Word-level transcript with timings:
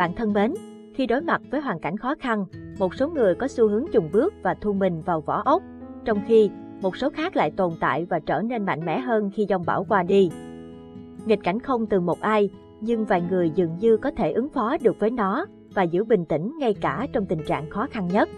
Bạn 0.00 0.14
thân 0.14 0.32
mến, 0.32 0.54
khi 0.94 1.06
đối 1.06 1.20
mặt 1.20 1.42
với 1.50 1.60
hoàn 1.60 1.78
cảnh 1.78 1.96
khó 1.96 2.14
khăn, 2.20 2.44
một 2.78 2.94
số 2.94 3.08
người 3.08 3.34
có 3.34 3.48
xu 3.48 3.68
hướng 3.68 3.84
chùng 3.92 4.08
bước 4.12 4.34
và 4.42 4.54
thu 4.54 4.72
mình 4.72 5.02
vào 5.02 5.20
vỏ 5.20 5.42
ốc, 5.44 5.62
trong 6.04 6.20
khi 6.26 6.50
một 6.82 6.96
số 6.96 7.10
khác 7.10 7.36
lại 7.36 7.50
tồn 7.50 7.72
tại 7.80 8.04
và 8.04 8.18
trở 8.18 8.42
nên 8.42 8.66
mạnh 8.66 8.84
mẽ 8.84 9.00
hơn 9.00 9.30
khi 9.34 9.46
dòng 9.48 9.62
bão 9.66 9.84
qua 9.84 10.02
đi. 10.02 10.30
Nghịch 11.26 11.42
cảnh 11.42 11.60
không 11.60 11.86
từ 11.86 12.00
một 12.00 12.20
ai, 12.20 12.50
nhưng 12.80 13.04
vài 13.04 13.22
người 13.30 13.50
dường 13.50 13.78
như 13.78 13.96
có 13.96 14.10
thể 14.10 14.32
ứng 14.32 14.48
phó 14.48 14.76
được 14.82 15.00
với 15.00 15.10
nó 15.10 15.46
và 15.74 15.82
giữ 15.82 16.04
bình 16.04 16.24
tĩnh 16.24 16.58
ngay 16.58 16.74
cả 16.74 17.06
trong 17.12 17.26
tình 17.26 17.40
trạng 17.46 17.70
khó 17.70 17.86
khăn 17.90 18.08
nhất. 18.08 18.28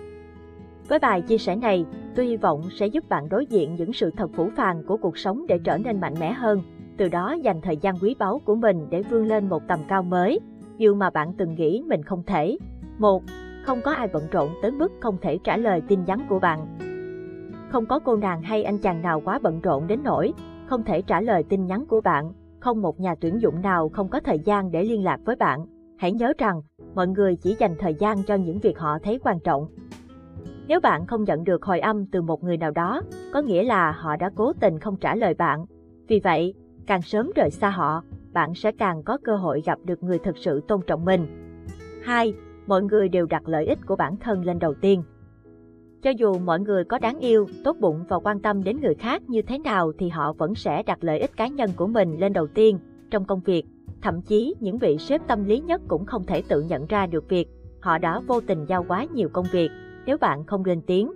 Với 0.89 0.99
bài 0.99 1.23
chia 1.23 1.39
sẻ 1.39 1.57
này, 1.57 1.85
tôi 2.15 2.27
hy 2.27 2.37
vọng 2.37 2.63
sẽ 2.71 2.87
giúp 2.87 3.09
bạn 3.09 3.29
đối 3.29 3.47
diện 3.47 3.75
những 3.75 3.93
sự 3.93 4.11
thật 4.17 4.31
phủ 4.35 4.51
phàng 4.57 4.83
của 4.87 4.97
cuộc 4.97 5.19
sống 5.19 5.47
để 5.49 5.59
trở 5.65 5.79
nên 5.79 6.01
mạnh 6.01 6.15
mẽ 6.21 6.33
hơn, 6.33 6.63
từ 6.97 7.09
đó 7.09 7.33
dành 7.43 7.61
thời 7.61 7.77
gian 7.77 7.95
quý 7.99 8.17
báu 8.19 8.41
của 8.45 8.55
mình 8.55 8.87
để 8.91 9.03
vươn 9.03 9.27
lên 9.27 9.49
một 9.49 9.63
tầm 9.69 9.79
cao 9.89 10.03
mới, 10.03 10.41
điều 10.83 10.95
mà 10.95 11.11
bạn 11.11 11.33
từng 11.39 11.55
nghĩ 11.55 11.83
mình 11.87 12.03
không 12.03 12.23
thể. 12.27 12.59
1. 12.99 13.23
Không 13.65 13.81
có 13.85 13.93
ai 13.93 14.09
bận 14.13 14.23
rộn 14.33 14.51
tới 14.63 14.71
mức 14.71 14.93
không 15.01 15.17
thể 15.23 15.39
trả 15.45 15.57
lời 15.57 15.83
tin 15.89 16.05
nhắn 16.05 16.27
của 16.29 16.39
bạn. 16.39 16.79
Không 17.69 17.87
có 17.87 17.99
cô 17.99 18.17
nàng 18.17 18.43
hay 18.43 18.65
anh 18.65 18.79
chàng 18.79 19.03
nào 19.03 19.21
quá 19.25 19.39
bận 19.43 19.61
rộn 19.61 19.87
đến 19.87 20.01
nỗi 20.05 20.33
không 20.67 20.83
thể 20.83 21.03
trả 21.03 21.21
lời 21.21 21.43
tin 21.43 21.67
nhắn 21.67 21.87
của 21.87 22.01
bạn, 22.01 22.33
không 22.61 22.83
một 22.83 23.01
nhà 23.01 23.15
tuyển 23.15 23.41
dụng 23.41 23.63
nào 23.63 23.89
không 23.89 24.09
có 24.09 24.21
thời 24.21 24.39
gian 24.39 24.71
để 24.71 24.85
liên 24.85 25.05
lạc 25.05 25.21
với 25.25 25.37
bạn. 25.37 25.67
Hãy 25.99 26.13
nhớ 26.13 26.33
rằng, 26.39 26.63
mọi 26.95 27.09
người 27.09 27.37
chỉ 27.37 27.57
dành 27.59 27.75
thời 27.79 27.95
gian 27.95 28.23
cho 28.23 28.35
những 28.35 28.59
việc 28.59 28.79
họ 28.79 28.99
thấy 29.03 29.19
quan 29.25 29.41
trọng. 29.41 29.67
Nếu 30.69 30.81
bạn 30.81 31.07
không 31.07 31.25
nhận 31.25 31.45
được 31.45 31.63
hồi 31.63 31.81
âm 31.81 32.07
từ 32.07 32.23
một 32.23 32.45
người 32.45 32.57
nào 32.57 32.71
đó, 32.71 33.03
có 33.33 33.43
nghĩa 33.43 33.63
là 33.63 33.93
họ 33.93 34.17
đã 34.17 34.31
cố 34.35 34.53
tình 34.61 34.79
không 34.79 34.97
trả 34.97 35.15
lời 35.15 35.35
bạn. 35.35 35.65
Vì 36.09 36.21
vậy, 36.21 36.55
càng 36.87 37.03
sớm 37.03 37.31
rời 37.37 37.51
xa 37.51 37.71
họ, 37.71 38.03
bạn 38.33 38.55
sẽ 38.55 38.73
càng 38.73 39.03
có 39.03 39.19
cơ 39.25 39.37
hội 39.37 39.63
gặp 39.67 39.79
được 39.85 40.03
người 40.03 40.19
thực 40.19 40.39
sự 40.39 40.61
tôn 40.69 40.81
trọng 40.87 41.05
mình. 41.05 41.27
2. 42.03 42.35
Mọi 42.67 42.83
người 42.83 43.09
đều 43.09 43.27
đặt 43.27 43.49
lợi 43.49 43.67
ích 43.67 43.79
của 43.87 43.97
bản 43.97 44.17
thân 44.17 44.45
lên 44.45 44.59
đầu 44.59 44.75
tiên. 44.75 45.03
Cho 46.03 46.11
dù 46.11 46.39
mọi 46.39 46.61
người 46.61 46.85
có 46.85 46.99
đáng 46.99 47.19
yêu, 47.19 47.47
tốt 47.65 47.77
bụng 47.81 48.05
và 48.09 48.19
quan 48.19 48.41
tâm 48.41 48.65
đến 48.65 48.81
người 48.81 48.95
khác 48.95 49.23
như 49.29 49.43
thế 49.43 49.59
nào 49.59 49.93
thì 49.99 50.09
họ 50.09 50.33
vẫn 50.33 50.55
sẽ 50.55 50.83
đặt 50.83 51.05
lợi 51.05 51.21
ích 51.21 51.37
cá 51.37 51.47
nhân 51.47 51.71
của 51.77 51.87
mình 51.87 52.21
lên 52.21 52.33
đầu 52.33 52.47
tiên 52.47 52.79
trong 53.11 53.25
công 53.25 53.41
việc. 53.41 53.65
Thậm 54.03 54.23
chí 54.23 54.55
những 54.61 54.79
vị 54.79 54.99
sếp 54.99 55.27
tâm 55.27 55.45
lý 55.45 55.61
nhất 55.61 55.83
cũng 55.89 56.07
không 56.07 56.25
thể 56.27 56.43
tự 56.49 56.63
nhận 56.63 56.87
ra 56.87 57.07
được 57.07 57.29
việc 57.29 57.49
họ 57.83 57.99
đã 57.99 58.21
vô 58.21 58.41
tình 58.41 58.65
giao 58.69 58.85
quá 58.89 59.07
nhiều 59.15 59.29
công 59.33 59.47
việc 59.53 59.71
nếu 60.07 60.19
bạn 60.19 60.45
không 60.45 60.65
lên 60.65 60.81
tiếng. 60.87 61.13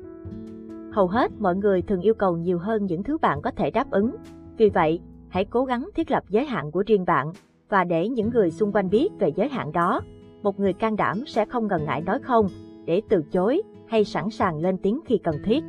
Hầu 0.92 1.06
hết 1.06 1.32
mọi 1.38 1.56
người 1.56 1.82
thường 1.82 2.00
yêu 2.00 2.14
cầu 2.14 2.36
nhiều 2.36 2.58
hơn 2.58 2.86
những 2.86 3.02
thứ 3.02 3.18
bạn 3.18 3.42
có 3.42 3.50
thể 3.50 3.70
đáp 3.70 3.90
ứng. 3.90 4.16
Vì 4.56 4.68
vậy, 4.68 5.00
hãy 5.28 5.44
cố 5.44 5.64
gắng 5.64 5.88
thiết 5.94 6.10
lập 6.10 6.24
giới 6.28 6.46
hạn 6.46 6.70
của 6.70 6.84
riêng 6.86 7.04
bạn 7.04 7.32
và 7.68 7.84
để 7.84 8.08
những 8.08 8.30
người 8.30 8.50
xung 8.50 8.72
quanh 8.72 8.90
biết 8.90 9.08
về 9.18 9.32
giới 9.36 9.48
hạn 9.48 9.72
đó. 9.72 10.00
Một 10.42 10.60
người 10.60 10.72
can 10.72 10.96
đảm 10.96 11.26
sẽ 11.26 11.44
không 11.44 11.66
ngần 11.66 11.84
ngại 11.84 12.00
nói 12.00 12.18
không 12.22 12.48
để 12.84 13.02
từ 13.08 13.22
chối 13.32 13.62
hay 13.88 14.04
sẵn 14.04 14.30
sàng 14.30 14.58
lên 14.58 14.78
tiếng 14.78 15.00
khi 15.06 15.18
cần 15.18 15.36
thiết. 15.44 15.64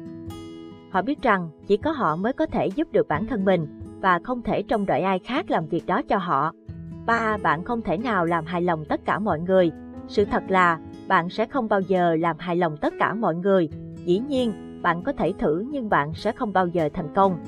Họ 0.92 1.02
biết 1.02 1.22
rằng 1.22 1.50
chỉ 1.68 1.78
có 1.78 1.92
họ 1.92 2.16
mới 2.16 2.34
có 2.34 2.46
thể 2.46 2.68
giúp 2.68 2.88
được 2.92 3.08
bản 3.08 3.28
thân 3.28 3.46
mình 3.46 3.68
và 4.02 4.20
không 4.24 4.42
thể 4.42 4.64
trông 4.64 4.86
đợi 4.86 5.02
ai 5.02 5.20
khác 5.20 5.52
làm 5.52 5.68
việc 5.68 5.86
đó 5.86 6.02
cho 6.02 6.18
họ. 6.18 6.52
Ba, 7.06 7.38
bạn 7.38 7.64
không 7.64 7.82
thể 7.82 7.98
nào 7.98 8.26
làm 8.26 8.46
hài 8.46 8.62
lòng 8.62 8.86
tất 8.86 9.06
cả 9.06 9.20
mọi 9.20 9.40
người. 9.40 9.72
Sự 10.08 10.26
thật 10.26 10.44
là 10.48 10.80
bạn 11.08 11.30
sẽ 11.30 11.46
không 11.46 11.70
bao 11.70 11.82
giờ 11.82 12.16
làm 12.16 12.36
hài 12.40 12.56
lòng 12.56 12.78
tất 12.78 12.94
cả 13.00 13.14
mọi 13.14 13.36
người. 13.36 13.70
Dĩ 14.06 14.20
nhiên, 14.20 14.54
bạn 14.82 15.04
có 15.04 15.14
thể 15.14 15.34
thử 15.38 15.66
nhưng 15.72 15.90
bạn 15.90 16.14
sẽ 16.14 16.32
không 16.32 16.54
bao 16.54 16.68
giờ 16.68 16.90
thành 16.94 17.14
công. 17.16 17.40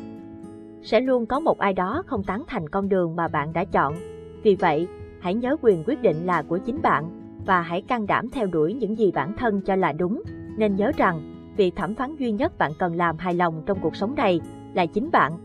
Sẽ 0.81 0.99
luôn 0.99 1.25
có 1.25 1.39
một 1.39 1.59
ai 1.59 1.73
đó 1.73 2.03
không 2.05 2.23
tán 2.23 2.43
thành 2.47 2.69
con 2.69 2.89
đường 2.89 3.15
mà 3.15 3.27
bạn 3.27 3.53
đã 3.53 3.65
chọn. 3.65 3.95
Vì 4.43 4.55
vậy, 4.55 4.87
hãy 5.19 5.33
nhớ 5.33 5.55
quyền 5.61 5.83
quyết 5.85 6.01
định 6.01 6.25
là 6.25 6.41
của 6.41 6.57
chính 6.57 6.81
bạn 6.81 7.09
và 7.45 7.61
hãy 7.61 7.81
can 7.81 8.07
đảm 8.07 8.29
theo 8.29 8.47
đuổi 8.47 8.73
những 8.73 8.97
gì 8.97 9.11
bản 9.11 9.33
thân 9.37 9.61
cho 9.61 9.75
là 9.75 9.91
đúng. 9.91 10.21
Nên 10.57 10.75
nhớ 10.75 10.91
rằng, 10.97 11.35
vị 11.57 11.71
thẩm 11.71 11.95
phán 11.95 12.15
duy 12.15 12.31
nhất 12.31 12.57
bạn 12.57 12.71
cần 12.79 12.95
làm 12.95 13.17
hài 13.17 13.33
lòng 13.33 13.63
trong 13.65 13.77
cuộc 13.81 13.95
sống 13.95 14.15
này 14.15 14.41
là 14.73 14.85
chính 14.85 15.11
bạn. 15.11 15.37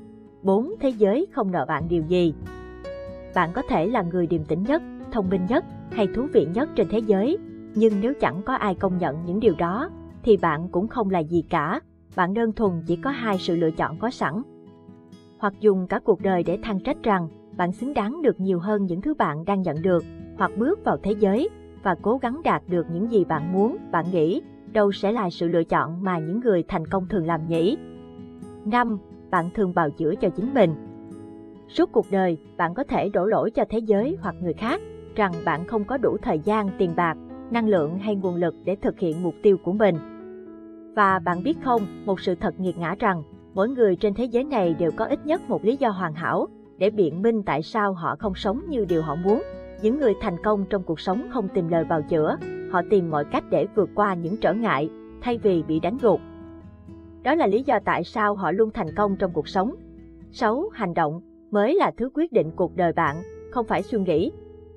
4. 0.43 0.75
Thế 0.81 0.89
giới 0.89 1.27
không 1.33 1.53
nợ 1.53 1.65
bạn 1.69 1.89
điều 1.89 2.03
gì. 2.03 2.34
Bạn 3.34 3.50
có 3.53 3.62
thể 3.69 3.87
là 3.87 4.03
người 4.03 4.27
điềm 4.27 4.44
tĩnh 4.44 4.62
nhất, 4.62 4.83
thông 5.12 5.31
minh 5.31 5.47
nhất 5.49 5.65
hay 5.91 6.09
thú 6.15 6.27
vị 6.33 6.47
nhất 6.55 6.69
trên 6.75 6.89
thế 6.91 6.99
giới, 6.99 7.39
nhưng 7.75 8.00
nếu 8.00 8.12
chẳng 8.21 8.43
có 8.43 8.55
ai 8.55 8.75
công 8.75 8.99
nhận 8.99 9.25
những 9.25 9.41
điều 9.41 9.55
đó, 9.59 9.91
thì 10.23 10.37
bạn 10.37 10.69
cũng 10.69 10.89
không 10.89 11.11
là 11.11 11.19
gì 11.19 11.44
cả. 11.50 11.81
Bạn 12.17 12.34
đơn 12.34 12.53
thuần 12.53 12.83
chỉ 12.87 12.97
có 12.97 13.11
hai 13.11 13.39
sự 13.39 13.56
lựa 13.56 13.71
chọn 13.71 13.99
có 13.99 14.11
sẵn. 14.11 14.43
Hoặc 15.44 15.60
dùng 15.60 15.87
cả 15.87 15.99
cuộc 16.05 16.21
đời 16.21 16.43
để 16.43 16.59
than 16.62 16.81
trách 16.81 16.97
rằng 17.03 17.28
bạn 17.56 17.72
xứng 17.72 17.94
đáng 17.94 18.22
được 18.22 18.41
nhiều 18.41 18.59
hơn 18.59 18.84
những 18.87 19.00
thứ 19.00 19.15
bạn 19.15 19.44
đang 19.44 19.62
nhận 19.62 19.82
được, 19.82 20.05
hoặc 20.38 20.50
bước 20.59 20.84
vào 20.84 20.97
thế 21.03 21.12
giới 21.19 21.49
và 21.82 21.97
cố 22.03 22.19
gắng 22.22 22.41
đạt 22.44 22.62
được 22.69 22.87
những 22.93 23.10
gì 23.10 23.25
bạn 23.25 23.53
muốn, 23.53 23.77
bạn 23.93 24.05
nghĩ, 24.10 24.43
đâu 24.72 24.93
sẽ 24.93 25.12
là 25.12 25.31
sự 25.31 25.49
lựa 25.49 25.65
chọn 25.65 26.03
mà 26.05 26.19
những 26.19 26.41
người 26.41 26.65
thành 26.69 26.87
công 26.87 27.09
thường 27.09 27.27
làm 27.27 27.49
nhỉ? 27.49 27.77
5. 28.65 28.99
Bạn 29.31 29.50
thường 29.55 29.75
bào 29.75 29.91
chữa 29.91 30.15
cho 30.21 30.28
chính 30.28 30.55
mình. 30.55 30.75
Suốt 31.69 31.93
cuộc 31.93 32.06
đời, 32.11 32.38
bạn 32.56 32.75
có 32.75 32.84
thể 32.84 33.09
đổ 33.09 33.26
lỗi 33.26 33.50
cho 33.50 33.65
thế 33.71 33.78
giới 33.78 34.16
hoặc 34.21 34.34
người 34.43 34.55
khác 34.55 34.81
rằng 35.15 35.32
bạn 35.44 35.66
không 35.66 35.84
có 35.84 35.97
đủ 35.97 36.16
thời 36.22 36.38
gian, 36.38 36.71
tiền 36.78 36.91
bạc, 36.97 37.16
năng 37.50 37.69
lượng 37.69 37.99
hay 37.99 38.15
nguồn 38.15 38.34
lực 38.34 38.55
để 38.65 38.76
thực 38.76 38.99
hiện 38.99 39.22
mục 39.22 39.34
tiêu 39.43 39.56
của 39.65 39.72
mình. 39.72 39.97
Và 40.97 41.19
bạn 41.19 41.43
biết 41.43 41.56
không, 41.65 41.82
một 42.06 42.21
sự 42.21 42.34
thật 42.34 42.61
nghiệt 42.61 42.78
ngã 42.78 42.94
rằng 42.99 43.22
mỗi 43.55 43.69
người 43.69 43.97
trên 43.97 44.15
thế 44.15 44.25
giới 44.25 44.45
này 44.45 44.75
đều 44.79 44.91
có 44.97 45.05
ít 45.05 45.27
nhất 45.27 45.41
một 45.49 45.65
lý 45.65 45.77
do 45.77 45.89
hoàn 45.89 46.15
hảo 46.15 46.47
để 46.79 46.91
biện 46.91 47.23
minh 47.23 47.43
tại 47.43 47.63
sao 47.63 47.93
họ 47.93 48.17
không 48.19 48.35
sống 48.35 48.63
như 48.69 48.85
điều 48.85 49.03
họ 49.03 49.15
muốn. 49.15 49.43
Những 49.83 50.01
người 50.01 50.15
thành 50.21 50.37
công 50.45 50.65
trong 50.71 50.83
cuộc 50.83 51.01
sống 51.01 51.23
không 51.33 51.49
tìm 51.49 51.69
lời 51.69 51.85
bào 51.85 52.03
chữa, 52.03 52.37
họ 52.71 52.83
tìm 52.91 53.11
mọi 53.11 53.25
cách 53.25 53.45
để 53.51 53.67
vượt 53.75 53.91
qua 53.95 54.15
những 54.15 54.37
trở 54.37 54.55
ngại, 54.55 54.91
thay 55.21 55.39
vì 55.39 55.63
bị 55.63 55.81
đánh 55.81 55.99
gục. 56.03 56.21
Đó 57.23 57.35
là 57.35 57.47
lý 57.47 57.63
do 57.63 57.79
tại 57.85 58.05
sao 58.05 58.35
họ 58.35 58.51
luôn 58.51 58.71
thành 58.71 58.95
công 58.97 59.17
trong 59.17 59.33
cuộc 59.33 59.49
sống. 59.49 59.75
6. 60.33 60.69
Hành 60.73 60.95
động 60.95 61.21
mới 61.51 61.75
là 61.75 61.91
thứ 61.97 62.11
quyết 62.15 62.33
định 62.33 62.51
cuộc 62.57 62.77
đời 62.77 62.93
bạn, 62.93 63.23
không 63.51 63.67
phải 63.67 63.83
suy 63.83 63.99
nghĩ. 63.99 64.33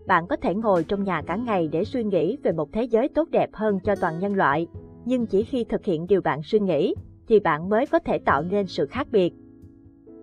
Bạn 0.07 0.27
có 0.27 0.35
thể 0.35 0.55
ngồi 0.55 0.83
trong 0.83 1.03
nhà 1.03 1.21
cả 1.21 1.35
ngày 1.35 1.69
để 1.71 1.83
suy 1.83 2.03
nghĩ 2.03 2.37
về 2.43 2.51
một 2.51 2.69
thế 2.73 2.83
giới 2.83 3.09
tốt 3.09 3.27
đẹp 3.31 3.49
hơn 3.53 3.79
cho 3.83 3.95
toàn 4.01 4.19
nhân 4.19 4.35
loại, 4.35 4.67
nhưng 5.05 5.25
chỉ 5.25 5.43
khi 5.43 5.63
thực 5.63 5.85
hiện 5.85 6.07
điều 6.07 6.21
bạn 6.21 6.43
suy 6.43 6.59
nghĩ, 6.59 6.95
thì 7.27 7.39
bạn 7.39 7.69
mới 7.69 7.85
có 7.85 7.99
thể 7.99 8.17
tạo 8.17 8.43
nên 8.43 8.67
sự 8.67 8.85
khác 8.85 9.07
biệt. 9.11 9.33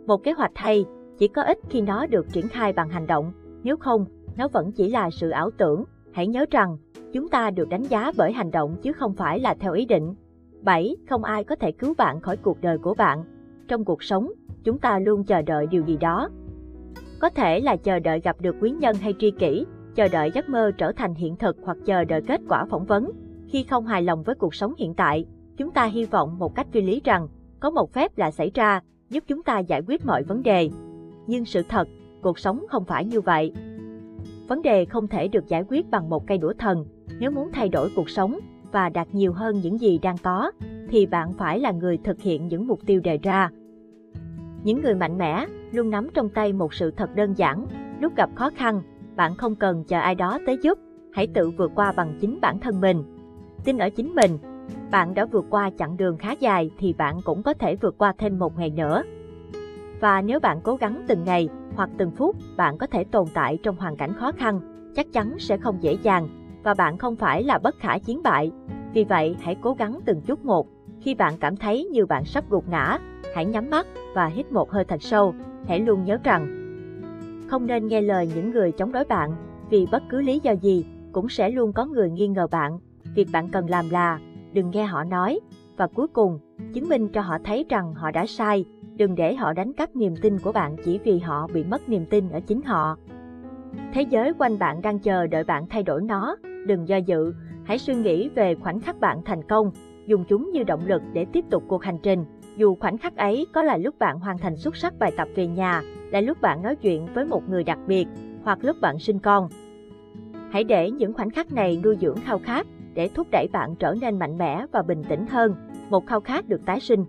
Một 0.07 0.23
kế 0.23 0.33
hoạch 0.33 0.53
hay 0.55 0.85
chỉ 1.19 1.29
có 1.29 1.43
ích 1.43 1.59
khi 1.69 1.81
nó 1.81 2.07
được 2.07 2.27
triển 2.33 2.49
khai 2.49 2.73
bằng 2.73 2.89
hành 2.89 3.07
động, 3.07 3.33
nếu 3.63 3.77
không, 3.77 4.05
nó 4.37 4.49
vẫn 4.49 4.73
chỉ 4.73 4.91
là 4.91 5.11
sự 5.11 5.31
ảo 5.31 5.51
tưởng. 5.51 5.85
Hãy 6.13 6.27
nhớ 6.27 6.45
rằng, 6.51 6.77
chúng 7.13 7.29
ta 7.29 7.51
được 7.51 7.69
đánh 7.69 7.83
giá 7.83 8.13
bởi 8.17 8.33
hành 8.33 8.51
động 8.51 8.77
chứ 8.83 8.93
không 8.93 9.15
phải 9.15 9.41
là 9.41 9.55
theo 9.55 9.73
ý 9.73 9.85
định. 9.85 10.15
7. 10.63 10.97
Không 11.09 11.25
ai 11.25 11.45
có 11.45 11.57
thể 11.57 11.73
cứu 11.73 11.95
bạn 11.99 12.21
khỏi 12.21 12.37
cuộc 12.37 12.61
đời 12.61 12.79
của 12.79 12.95
bạn. 12.95 13.25
Trong 13.69 13.85
cuộc 13.85 14.03
sống, 14.03 14.33
chúng 14.65 14.79
ta 14.79 14.99
luôn 14.99 15.25
chờ 15.25 15.43
đợi 15.43 15.67
điều 15.67 15.83
gì 15.83 15.97
đó. 15.97 16.29
Có 17.21 17.29
thể 17.29 17.61
là 17.61 17.77
chờ 17.77 17.99
đợi 17.99 18.21
gặp 18.21 18.41
được 18.41 18.57
quý 18.61 18.71
nhân 18.71 18.97
hay 18.97 19.15
tri 19.19 19.31
kỷ, 19.31 19.67
chờ 19.95 20.09
đợi 20.09 20.31
giấc 20.35 20.49
mơ 20.49 20.71
trở 20.79 20.93
thành 20.93 21.15
hiện 21.15 21.37
thực 21.37 21.57
hoặc 21.63 21.77
chờ 21.85 22.05
đợi 22.05 22.23
kết 22.23 22.41
quả 22.49 22.65
phỏng 22.65 22.85
vấn. 22.85 23.11
Khi 23.49 23.63
không 23.63 23.87
hài 23.87 24.03
lòng 24.03 24.23
với 24.23 24.35
cuộc 24.35 24.55
sống 24.55 24.75
hiện 24.79 24.95
tại, 24.95 25.25
chúng 25.57 25.71
ta 25.71 25.85
hy 25.85 26.05
vọng 26.05 26.39
một 26.39 26.55
cách 26.55 26.67
phi 26.73 26.83
lý 26.83 27.01
rằng 27.05 27.29
có 27.61 27.71
một 27.71 27.93
phép 27.93 28.19
là 28.19 28.31
xảy 28.31 28.51
ra, 28.55 28.81
giúp 29.11 29.25
chúng 29.27 29.43
ta 29.43 29.59
giải 29.59 29.83
quyết 29.87 30.07
mọi 30.07 30.23
vấn 30.23 30.43
đề. 30.43 30.71
Nhưng 31.27 31.45
sự 31.45 31.63
thật, 31.69 31.89
cuộc 32.23 32.39
sống 32.39 32.65
không 32.69 32.85
phải 32.85 33.05
như 33.05 33.21
vậy. 33.21 33.53
Vấn 34.49 34.63
đề 34.63 34.85
không 34.85 35.09
thể 35.09 35.29
được 35.29 35.49
giải 35.49 35.65
quyết 35.69 35.91
bằng 35.91 36.11
một 36.11 36.27
cây 36.27 36.39
đũa 36.39 36.53
thần. 36.59 36.87
Nếu 37.19 37.31
muốn 37.31 37.51
thay 37.53 37.69
đổi 37.69 37.91
cuộc 37.97 38.11
sống 38.11 38.39
và 38.73 38.89
đạt 38.89 39.09
nhiều 39.13 39.33
hơn 39.33 39.61
những 39.63 39.81
gì 39.81 39.99
đang 39.99 40.17
có, 40.23 40.51
thì 40.91 41.07
bạn 41.07 41.33
phải 41.33 41.61
là 41.61 41.71
người 41.71 41.99
thực 42.05 42.21
hiện 42.21 42.49
những 42.49 42.67
mục 42.67 42.81
tiêu 42.87 43.01
đề 43.01 43.19
ra. 43.23 43.51
Những 44.65 44.83
người 44.83 44.95
mạnh 44.95 45.19
mẽ 45.19 45.47
luôn 45.73 45.91
nắm 45.91 46.09
trong 46.15 46.29
tay 46.29 46.53
một 46.53 46.75
sự 46.75 46.91
thật 46.91 47.15
đơn 47.15 47.33
giản. 47.37 47.67
Lúc 48.01 48.17
gặp 48.17 48.31
khó 48.35 48.50
khăn, 48.57 48.83
bạn 49.17 49.35
không 49.35 49.55
cần 49.55 49.85
chờ 49.85 49.99
ai 49.99 50.15
đó 50.15 50.39
tới 50.47 50.59
giúp, 50.62 50.79
hãy 51.12 51.27
tự 51.27 51.50
vượt 51.50 51.73
qua 51.75 51.93
bằng 51.93 52.19
chính 52.21 52.39
bản 52.41 52.59
thân 52.61 52.81
mình. 52.81 53.05
Tin 53.65 53.79
ở 53.79 53.91
chính 53.91 54.15
mình, 54.15 54.39
bạn 54.94 55.14
đã 55.14 55.25
vượt 55.25 55.44
qua 55.50 55.70
chặng 55.79 55.96
đường 55.96 56.17
khá 56.17 56.32
dài 56.32 56.70
thì 56.79 56.93
bạn 56.93 57.20
cũng 57.25 57.43
có 57.43 57.55
thể 57.55 57.76
vượt 57.76 57.99
qua 57.99 58.12
thêm 58.19 58.38
một 58.38 58.58
ngày 58.58 58.70
nữa. 58.70 59.02
Và 60.00 60.23
nếu 60.23 60.41
bạn 60.41 60.61
cố 60.62 60.76
gắng 60.76 61.05
từng 61.06 61.25
ngày 61.25 61.49
hoặc 61.76 61.91
từng 61.99 62.11
phút, 62.11 62.37
bạn 62.56 62.79
có 62.79 62.87
thể 62.87 63.05
tồn 63.05 63.26
tại 63.35 63.58
trong 63.62 63.76
hoàn 63.76 63.96
cảnh 63.96 64.14
khó 64.14 64.32
khăn, 64.32 64.61
chắc 64.96 65.06
chắn 65.12 65.38
sẽ 65.38 65.56
không 65.56 65.82
dễ 65.82 65.96
dàng, 66.02 66.29
và 66.62 66.75
bạn 66.75 66.99
không 66.99 67.17
phải 67.17 67.43
là 67.43 67.58
bất 67.58 67.75
khả 67.79 67.99
chiến 67.99 68.23
bại. 68.23 68.50
Vì 68.93 69.05
vậy, 69.05 69.37
hãy 69.41 69.55
cố 69.55 69.75
gắng 69.75 70.00
từng 70.05 70.20
chút 70.20 70.44
một. 70.44 70.67
Khi 71.00 71.14
bạn 71.14 71.32
cảm 71.40 71.56
thấy 71.56 71.85
như 71.85 72.06
bạn 72.06 72.25
sắp 72.25 72.44
gục 72.50 72.69
ngã, 72.69 72.99
hãy 73.35 73.47
nhắm 73.47 73.70
mắt 73.70 73.87
và 74.14 74.26
hít 74.26 74.52
một 74.52 74.70
hơi 74.70 74.85
thật 74.85 75.02
sâu. 75.02 75.35
Hãy 75.69 75.81
luôn 75.81 76.05
nhớ 76.05 76.19
rằng, 76.25 76.47
không 77.49 77.67
nên 77.67 77.88
nghe 77.88 78.00
lời 78.00 78.29
những 78.35 78.50
người 78.50 78.73
chống 78.73 78.93
đối 78.93 79.05
bạn, 79.05 79.31
vì 79.70 79.87
bất 79.93 80.02
cứ 80.08 80.20
lý 80.20 80.40
do 80.43 80.52
gì, 80.52 80.87
cũng 81.12 81.29
sẽ 81.29 81.50
luôn 81.50 81.73
có 81.73 81.85
người 81.85 82.11
nghi 82.11 82.29
ngờ 82.29 82.47
bạn. 82.47 82.79
Việc 83.14 83.29
bạn 83.32 83.49
cần 83.49 83.70
làm 83.70 83.90
là, 83.90 84.19
đừng 84.55 84.71
nghe 84.71 84.85
họ 84.85 85.05
nói, 85.05 85.41
và 85.77 85.87
cuối 85.87 86.06
cùng, 86.09 86.39
chứng 86.73 86.89
minh 86.89 87.09
cho 87.09 87.21
họ 87.21 87.39
thấy 87.45 87.65
rằng 87.69 87.95
họ 87.95 88.11
đã 88.11 88.27
sai, 88.27 88.65
đừng 88.97 89.15
để 89.15 89.35
họ 89.35 89.53
đánh 89.53 89.73
cắp 89.73 89.97
niềm 89.97 90.15
tin 90.23 90.39
của 90.39 90.53
bạn 90.53 90.77
chỉ 90.85 90.99
vì 91.05 91.19
họ 91.19 91.47
bị 91.55 91.65
mất 91.65 91.89
niềm 91.89 92.06
tin 92.11 92.29
ở 92.31 92.41
chính 92.41 92.62
họ. 92.62 92.97
Thế 93.93 94.03
giới 94.03 94.33
quanh 94.39 94.59
bạn 94.59 94.83
đang 94.83 94.99
chờ 94.99 95.27
đợi 95.27 95.45
bạn 95.45 95.67
thay 95.69 95.83
đổi 95.83 96.03
nó, 96.03 96.37
đừng 96.67 96.89
do 96.89 96.97
dự, 96.97 97.35
hãy 97.65 97.79
suy 97.79 97.95
nghĩ 97.95 98.29
về 98.29 98.55
khoảnh 98.55 98.81
khắc 98.81 99.01
bạn 99.01 99.23
thành 99.25 99.43
công, 99.43 99.71
dùng 100.06 100.25
chúng 100.29 100.51
như 100.53 100.65
động 100.65 100.87
lực 100.87 101.03
để 101.12 101.27
tiếp 101.33 101.45
tục 101.50 101.62
cuộc 101.69 101.83
hành 101.83 101.99
trình. 102.03 102.25
Dù 102.57 102.75
khoảnh 102.75 102.99
khắc 102.99 103.17
ấy 103.17 103.47
có 103.53 103.62
là 103.62 103.77
lúc 103.77 103.99
bạn 103.99 104.21
hoàn 104.21 104.39
thành 104.39 104.57
xuất 104.57 104.77
sắc 104.77 104.99
bài 104.99 105.12
tập 105.17 105.29
về 105.35 105.47
nhà, 105.47 105.83
là 106.11 106.21
lúc 106.21 106.41
bạn 106.41 106.62
nói 106.62 106.77
chuyện 106.77 107.07
với 107.15 107.25
một 107.25 107.49
người 107.49 107.65
đặc 107.65 107.79
biệt, 107.87 108.07
hoặc 108.43 108.59
lúc 108.62 108.77
bạn 108.81 108.99
sinh 108.99 109.19
con. 109.19 109.49
Hãy 110.50 110.65
để 110.65 110.91
những 110.91 111.15
khoảnh 111.15 111.31
khắc 111.31 111.53
này 111.53 111.81
nuôi 111.85 111.97
dưỡng 112.00 112.17
khao 112.25 112.39
khát, 112.39 112.67
để 112.94 113.08
thúc 113.08 113.26
đẩy 113.31 113.49
bạn 113.52 113.75
trở 113.76 113.94
nên 114.00 114.19
mạnh 114.19 114.38
mẽ 114.38 114.67
và 114.73 114.82
bình 114.82 115.02
tĩnh 115.08 115.26
hơn, 115.26 115.55
một 115.91 116.06
khao 116.06 116.20
khát 116.20 116.49
được 116.49 116.61
tái 116.67 116.81
sinh. 116.81 117.05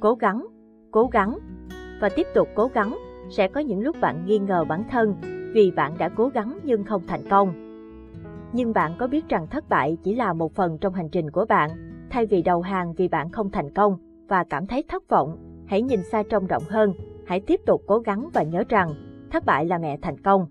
Cố 0.00 0.14
gắng, 0.14 0.46
cố 0.90 1.08
gắng, 1.12 1.38
và 2.00 2.08
tiếp 2.08 2.26
tục 2.34 2.48
cố 2.54 2.70
gắng, 2.74 2.98
sẽ 3.30 3.48
có 3.48 3.60
những 3.60 3.80
lúc 3.80 3.96
bạn 4.00 4.26
nghi 4.26 4.38
ngờ 4.38 4.64
bản 4.68 4.84
thân, 4.90 5.14
vì 5.54 5.70
bạn 5.70 5.92
đã 5.98 6.08
cố 6.08 6.28
gắng 6.28 6.58
nhưng 6.64 6.84
không 6.84 7.02
thành 7.06 7.28
công. 7.30 7.52
Nhưng 8.52 8.72
bạn 8.72 8.92
có 8.98 9.06
biết 9.06 9.28
rằng 9.28 9.46
thất 9.46 9.68
bại 9.68 9.96
chỉ 10.02 10.14
là 10.14 10.32
một 10.32 10.54
phần 10.54 10.78
trong 10.80 10.94
hành 10.94 11.08
trình 11.08 11.30
của 11.30 11.44
bạn, 11.44 11.70
thay 12.10 12.26
vì 12.26 12.42
đầu 12.42 12.60
hàng 12.60 12.94
vì 12.94 13.08
bạn 13.08 13.30
không 13.30 13.50
thành 13.50 13.74
công 13.74 13.96
và 14.28 14.44
cảm 14.44 14.66
thấy 14.66 14.84
thất 14.88 15.08
vọng, 15.08 15.38
hãy 15.66 15.82
nhìn 15.82 16.02
xa 16.02 16.22
trông 16.30 16.46
rộng 16.46 16.62
hơn, 16.68 16.92
hãy 17.26 17.40
tiếp 17.40 17.60
tục 17.66 17.82
cố 17.86 17.98
gắng 17.98 18.28
và 18.32 18.42
nhớ 18.42 18.64
rằng, 18.68 18.94
thất 19.30 19.46
bại 19.46 19.66
là 19.66 19.78
mẹ 19.78 19.98
thành 20.02 20.20
công. 20.20 20.46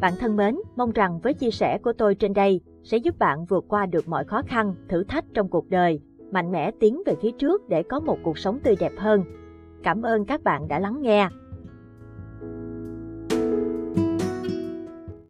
Bạn 0.00 0.12
thân 0.20 0.36
mến, 0.36 0.56
mong 0.76 0.92
rằng 0.92 1.20
với 1.22 1.34
chia 1.34 1.50
sẻ 1.50 1.78
của 1.82 1.92
tôi 1.92 2.14
trên 2.14 2.32
đây 2.32 2.60
sẽ 2.82 2.96
giúp 2.96 3.18
bạn 3.18 3.44
vượt 3.44 3.64
qua 3.68 3.86
được 3.86 4.08
mọi 4.08 4.24
khó 4.24 4.42
khăn, 4.46 4.74
thử 4.88 5.04
thách 5.04 5.24
trong 5.34 5.48
cuộc 5.48 5.70
đời, 5.70 6.00
mạnh 6.32 6.52
mẽ 6.52 6.70
tiến 6.80 7.02
về 7.06 7.14
phía 7.22 7.30
trước 7.30 7.68
để 7.68 7.82
có 7.82 8.00
một 8.00 8.18
cuộc 8.22 8.38
sống 8.38 8.58
tươi 8.64 8.76
đẹp 8.80 8.92
hơn. 8.98 9.24
Cảm 9.82 10.02
ơn 10.02 10.24
các 10.24 10.42
bạn 10.42 10.68
đã 10.68 10.78
lắng 10.78 11.02
nghe. 11.02 11.28